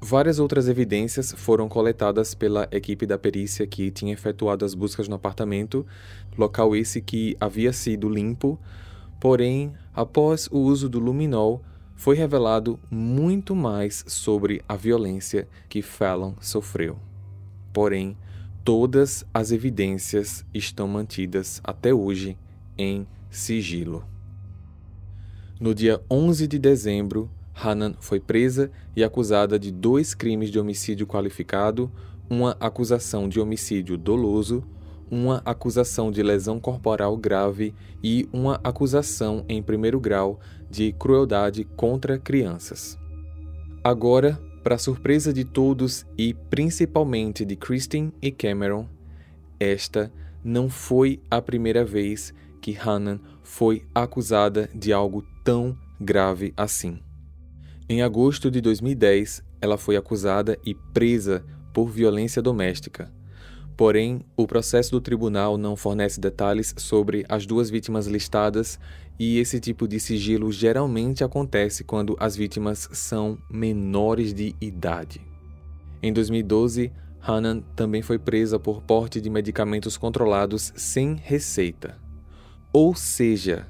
Várias 0.00 0.38
outras 0.38 0.68
evidências 0.68 1.32
foram 1.32 1.68
coletadas 1.68 2.32
pela 2.32 2.68
equipe 2.70 3.04
da 3.04 3.18
perícia 3.18 3.66
que 3.66 3.90
tinha 3.90 4.12
efetuado 4.12 4.64
as 4.64 4.72
buscas 4.72 5.08
no 5.08 5.16
apartamento, 5.16 5.84
local 6.36 6.76
esse 6.76 7.00
que 7.00 7.36
havia 7.40 7.72
sido 7.72 8.08
limpo, 8.08 8.58
porém, 9.18 9.72
após 9.92 10.48
o 10.52 10.58
uso 10.58 10.88
do 10.88 11.00
luminol, 11.00 11.64
foi 11.96 12.14
revelado 12.14 12.78
muito 12.88 13.56
mais 13.56 14.04
sobre 14.06 14.62
a 14.68 14.76
violência 14.76 15.48
que 15.68 15.82
Fallon 15.82 16.34
sofreu. 16.40 16.96
Porém, 17.72 18.16
todas 18.64 19.26
as 19.34 19.50
evidências 19.50 20.44
estão 20.54 20.86
mantidas 20.86 21.60
até 21.64 21.92
hoje 21.92 22.38
em 22.78 23.04
sigilo. 23.28 24.04
No 25.58 25.74
dia 25.74 26.00
11 26.08 26.46
de 26.46 26.56
dezembro, 26.56 27.28
Hanan 27.60 27.94
foi 27.98 28.20
presa 28.20 28.70
e 28.94 29.02
acusada 29.02 29.58
de 29.58 29.70
dois 29.70 30.14
crimes 30.14 30.50
de 30.50 30.58
homicídio 30.58 31.06
qualificado, 31.06 31.90
uma 32.30 32.56
acusação 32.60 33.28
de 33.28 33.40
homicídio 33.40 33.96
doloso, 33.96 34.62
uma 35.10 35.42
acusação 35.44 36.10
de 36.10 36.22
lesão 36.22 36.60
corporal 36.60 37.16
grave 37.16 37.74
e 38.02 38.28
uma 38.32 38.60
acusação 38.62 39.44
em 39.48 39.62
primeiro 39.62 39.98
grau 39.98 40.38
de 40.70 40.92
crueldade 40.92 41.64
contra 41.64 42.18
crianças. 42.18 42.98
Agora, 43.82 44.38
para 44.62 44.76
surpresa 44.76 45.32
de 45.32 45.44
todos 45.44 46.04
e 46.16 46.34
principalmente 46.34 47.44
de 47.44 47.56
Kristen 47.56 48.12
e 48.20 48.30
Cameron, 48.30 48.86
esta 49.58 50.12
não 50.44 50.68
foi 50.68 51.20
a 51.30 51.40
primeira 51.40 51.84
vez 51.84 52.34
que 52.60 52.72
Hannah 52.72 53.18
foi 53.42 53.84
acusada 53.94 54.68
de 54.74 54.92
algo 54.92 55.24
tão 55.42 55.76
grave 56.00 56.52
assim. 56.56 57.00
Em 57.90 58.02
agosto 58.02 58.50
de 58.50 58.60
2010, 58.60 59.42
ela 59.62 59.78
foi 59.78 59.96
acusada 59.96 60.58
e 60.62 60.74
presa 60.74 61.42
por 61.72 61.88
violência 61.88 62.42
doméstica. 62.42 63.10
Porém, 63.78 64.20
o 64.36 64.46
processo 64.46 64.90
do 64.90 65.00
tribunal 65.00 65.56
não 65.56 65.74
fornece 65.74 66.20
detalhes 66.20 66.74
sobre 66.76 67.24
as 67.30 67.46
duas 67.46 67.70
vítimas 67.70 68.06
listadas 68.06 68.78
e 69.18 69.38
esse 69.38 69.58
tipo 69.58 69.88
de 69.88 69.98
sigilo 69.98 70.52
geralmente 70.52 71.24
acontece 71.24 71.82
quando 71.82 72.14
as 72.20 72.36
vítimas 72.36 72.90
são 72.92 73.38
menores 73.50 74.34
de 74.34 74.54
idade. 74.60 75.22
Em 76.02 76.12
2012, 76.12 76.92
Hanan 77.22 77.62
também 77.74 78.02
foi 78.02 78.18
presa 78.18 78.58
por 78.58 78.82
porte 78.82 79.18
de 79.18 79.30
medicamentos 79.30 79.96
controlados 79.96 80.74
sem 80.76 81.14
receita. 81.14 81.96
Ou 82.70 82.94
seja, 82.94 83.66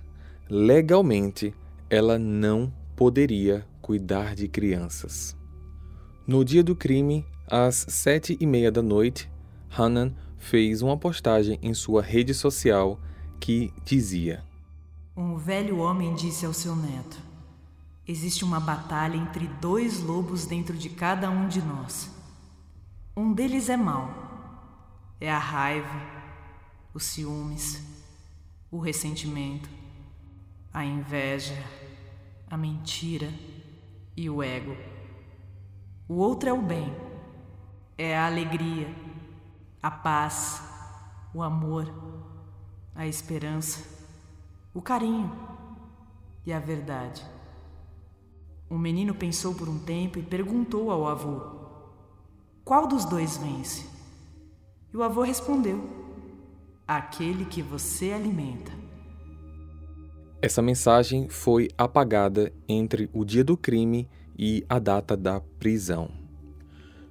legalmente, 0.51 1.55
ela 1.89 2.19
não 2.19 2.73
poderia 2.99 3.65
cuidar 3.81 4.35
de 4.35 4.49
crianças. 4.49 5.37
No 6.27 6.45
dia 6.45 6.65
do 6.65 6.75
crime, 6.75 7.25
às 7.47 7.87
sete 7.89 8.37
e 8.41 8.45
meia 8.45 8.73
da 8.73 8.83
noite, 8.83 9.31
Hanan 9.71 10.13
fez 10.37 10.83
uma 10.83 10.97
postagem 10.97 11.61
em 11.63 11.73
sua 11.75 12.03
rede 12.03 12.35
social 12.35 12.99
que 13.39 13.73
dizia: 13.85 14.45
um 15.17 15.37
velho 15.37 15.79
homem 15.79 16.13
disse 16.17 16.45
ao 16.45 16.53
seu 16.53 16.75
neto: 16.75 17.21
Existe 18.05 18.45
uma 18.45 18.59
batalha 18.59 19.17
entre 19.17 19.47
dois 19.47 20.03
lobos 20.03 20.45
dentro 20.45 20.77
de 20.77 20.91
cada 20.91 21.31
um 21.31 21.47
de 21.47 21.63
nós. 21.63 22.11
Um 23.17 23.33
deles 23.33 23.69
é 23.69 23.77
mau. 23.77 24.13
É 25.21 25.31
a 25.31 25.39
raiva, 25.39 26.03
os 26.93 27.05
ciúmes, 27.05 27.81
o 28.73 28.81
ressentimento, 28.81 29.71
a 30.75 30.85
inveja, 30.85 31.55
a 32.51 32.57
mentira 32.57 33.33
e 34.17 34.29
o 34.29 34.43
ego. 34.43 34.77
O 36.09 36.15
outro 36.15 36.49
é 36.49 36.53
o 36.53 36.63
bem. 36.63 36.95
É 37.97 38.17
a 38.17 38.27
alegria, 38.27 38.95
a 39.83 39.91
paz, 39.91 40.63
o 41.35 41.43
amor, 41.43 41.93
a 42.95 43.07
esperança, 43.07 43.85
o 44.73 44.81
carinho 44.81 45.33
e 46.47 46.53
a 46.53 46.61
verdade. 46.61 47.25
O 48.71 48.79
menino 48.79 49.15
pensou 49.15 49.55
por 49.55 49.69
um 49.69 49.79
tempo 49.81 50.19
e 50.19 50.23
perguntou 50.23 50.91
ao 50.91 51.09
avô: 51.09 51.41
Qual 52.65 52.87
dos 52.87 53.05
dois 53.05 53.37
vence? 53.37 53.85
E 54.93 54.97
o 54.97 55.03
avô 55.03 55.23
respondeu: 55.23 55.85
Aquele 56.87 57.45
que 57.45 57.63
você 57.63 58.13
alimenta. 58.13 58.88
Essa 60.41 60.63
mensagem 60.63 61.29
foi 61.29 61.69
apagada 61.77 62.53
entre 62.69 63.11
o 63.13 63.25
dia 63.25 63.43
do 63.43 63.57
crime 63.57 64.09
e 64.39 64.65
a 64.69 64.79
data 64.79 65.17
da 65.17 65.41
prisão. 65.41 66.11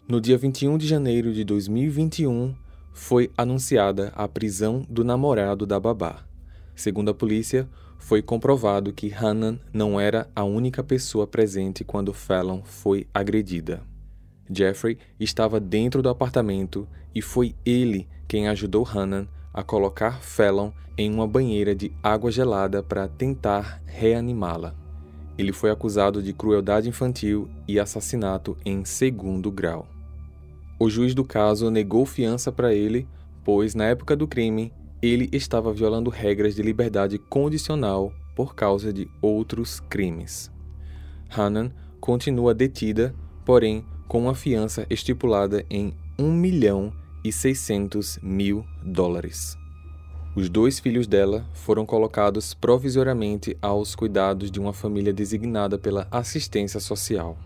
No 0.08 0.22
dia 0.22 0.38
21 0.38 0.78
de 0.78 0.88
janeiro 0.88 1.34
de 1.34 1.44
2021, 1.44 2.56
foi 2.94 3.30
anunciada 3.38 4.13
a 4.16 4.30
prisão 4.30 4.86
do 4.90 5.04
namorado 5.04 5.66
da 5.66 5.78
babá. 5.78 6.26
Segundo 6.74 7.12
a 7.12 7.13
polícia, 7.13 7.68
foi 8.00 8.22
comprovado 8.22 8.94
que 8.94 9.13
Hanan 9.13 9.60
não 9.74 10.00
era 10.00 10.30
a 10.34 10.46
única 10.46 10.82
pessoa 10.82 11.28
presente 11.28 11.84
quando 11.84 12.13
Fallon 12.13 12.62
foi 12.63 13.08
agredida. 13.13 13.84
Jeffrey 14.50 14.98
estava 15.20 15.60
dentro 15.60 16.02
do 16.02 16.08
apartamento 16.08 16.88
e 17.13 17.22
foi 17.22 17.54
ele 17.66 18.08
quem 18.26 18.48
ajudou 18.48 18.88
Hanan 18.88 19.28
a 19.58 19.63
colocar 19.63 20.22
Fallon 20.22 20.70
em 20.96 21.12
uma 21.12 21.28
banheira 21.28 21.74
de 21.74 21.91
água 22.04 22.30
gelada 22.30 22.84
para 22.84 23.08
tentar 23.08 23.82
reanimá-la. 23.88 24.76
Ele 25.36 25.52
foi 25.52 25.72
acusado 25.72 26.22
de 26.22 26.32
crueldade 26.32 26.88
infantil 26.88 27.50
e 27.67 27.80
assassinato 27.80 28.56
em 28.63 28.86
segundo 28.86 29.50
grau. 29.50 29.88
O 30.80 30.91
juiz 30.91 31.15
do 31.15 31.24
caso 31.24 31.72
negou 31.72 32.06
fiança 32.06 32.52
para 32.52 32.72
ele, 32.72 33.08
pois 33.43 33.74
na 33.74 33.86
época 33.86 34.15
do 34.15 34.28
crime 34.28 34.72
ele 35.02 35.28
estava 35.34 35.74
violando 35.74 36.12
regras 36.12 36.54
de 36.54 36.62
liberdade 36.62 37.17
condicional 37.17 38.13
por 38.36 38.54
causa 38.54 38.93
de 38.93 39.10
outros 39.20 39.80
crimes. 39.80 40.52
Hanan 41.36 41.72
continua 42.00 42.54
detida, 42.54 43.15
porém 43.43 43.84
com 44.08 44.20
uma 44.20 44.36
fiança 44.36 44.86
estipulada 44.88 45.65
em 45.67 45.96
1 46.20 46.32
milhão 46.32 46.93
e 47.28 47.32
600 47.32 48.20
mil 48.22 48.66
dólares. 48.82 49.58
Os 50.34 50.50
dois 50.50 50.80
filhos 50.80 51.08
dela 51.08 51.46
foram 51.54 51.86
colocados 51.86 52.54
provisoriamente 52.54 53.58
aos 53.62 53.96
cuidados 53.96 54.50
de 54.50 54.60
uma 54.62 54.72
família 54.72 55.12
designada 55.12 55.78
pela 55.78 56.08
assistência 56.10 56.80
social. 56.80 57.38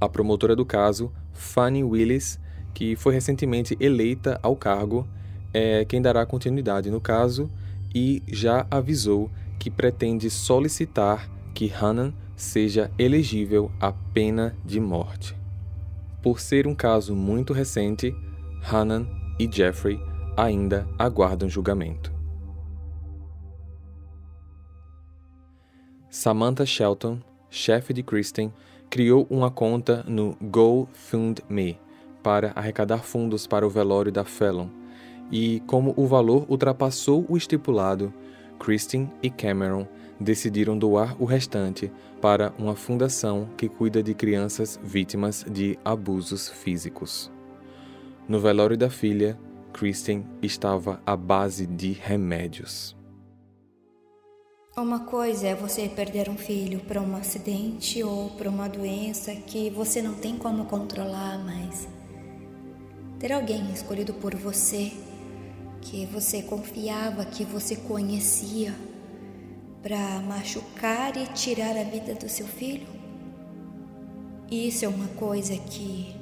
A 0.00 0.08
promotora 0.08 0.56
do 0.56 0.66
caso, 0.66 1.12
Fanny 1.32 1.84
Willis, 1.84 2.40
que 2.74 2.96
foi 2.96 3.14
recentemente 3.14 3.76
eleita 3.78 4.40
ao 4.42 4.56
cargo, 4.56 5.06
é 5.54 5.84
quem 5.84 6.02
dará 6.02 6.26
continuidade 6.26 6.90
no 6.90 7.00
caso 7.00 7.48
e 7.94 8.22
já 8.26 8.66
avisou 8.70 9.30
que 9.56 9.70
pretende 9.70 10.30
solicitar 10.30 11.30
que 11.54 11.72
Hanan 11.72 12.12
seja 12.34 12.90
elegível 12.98 13.70
à 13.78 13.92
pena 13.92 14.56
de 14.64 14.80
morte. 14.80 15.36
Por 16.20 16.40
ser 16.40 16.66
um 16.66 16.74
caso 16.74 17.14
muito 17.14 17.52
recente, 17.52 18.12
Hanan 18.62 19.06
e 19.38 19.50
Jeffrey 19.50 20.00
ainda 20.36 20.88
aguardam 20.98 21.48
julgamento. 21.48 22.12
Samantha 26.08 26.64
Shelton, 26.64 27.20
chefe 27.50 27.92
de 27.92 28.02
Kristen, 28.02 28.52
criou 28.88 29.26
uma 29.30 29.50
conta 29.50 30.04
no 30.06 30.36
GoFundMe 30.40 31.78
para 32.22 32.52
arrecadar 32.54 32.98
fundos 32.98 33.46
para 33.46 33.66
o 33.66 33.70
velório 33.70 34.12
da 34.12 34.24
Fallon, 34.24 34.68
e 35.30 35.60
como 35.66 35.94
o 35.96 36.06
valor 36.06 36.46
ultrapassou 36.48 37.24
o 37.28 37.36
estipulado, 37.36 38.12
Kristen 38.58 39.10
e 39.22 39.30
Cameron 39.30 39.88
decidiram 40.20 40.78
doar 40.78 41.20
o 41.20 41.24
restante 41.24 41.90
para 42.20 42.52
uma 42.58 42.76
fundação 42.76 43.48
que 43.56 43.68
cuida 43.68 44.02
de 44.02 44.14
crianças 44.14 44.78
vítimas 44.84 45.44
de 45.50 45.78
abusos 45.84 46.48
físicos. 46.48 47.32
No 48.28 48.38
velório 48.38 48.78
da 48.78 48.88
filha, 48.88 49.36
Kristen 49.72 50.24
estava 50.40 51.02
à 51.04 51.16
base 51.16 51.66
de 51.66 51.90
remédios. 51.92 52.96
Uma 54.76 55.00
coisa 55.00 55.48
é 55.48 55.54
você 55.56 55.88
perder 55.88 56.30
um 56.30 56.36
filho 56.36 56.78
para 56.80 57.00
um 57.00 57.16
acidente 57.16 58.00
ou 58.02 58.30
para 58.30 58.48
uma 58.48 58.68
doença 58.68 59.34
que 59.34 59.68
você 59.70 60.00
não 60.00 60.14
tem 60.14 60.38
como 60.38 60.66
controlar, 60.66 61.44
mas 61.44 61.88
ter 63.18 63.32
alguém 63.32 63.72
escolhido 63.72 64.14
por 64.14 64.36
você, 64.36 64.92
que 65.80 66.06
você 66.06 66.42
confiava, 66.42 67.24
que 67.24 67.44
você 67.44 67.74
conhecia, 67.74 68.72
para 69.82 70.20
machucar 70.20 71.16
e 71.16 71.26
tirar 71.34 71.76
a 71.76 71.82
vida 71.82 72.14
do 72.14 72.28
seu 72.28 72.46
filho? 72.46 72.86
Isso 74.48 74.84
é 74.84 74.88
uma 74.88 75.08
coisa 75.08 75.56
que 75.56 76.21